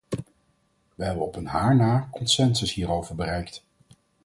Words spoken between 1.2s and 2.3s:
op een haar na